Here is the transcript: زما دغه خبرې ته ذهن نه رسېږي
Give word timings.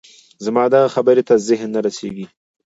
زما 0.45 0.63
دغه 0.73 0.87
خبرې 0.95 1.23
ته 1.29 1.33
ذهن 1.47 1.69
نه 1.75 1.79
رسېږي 1.85 2.25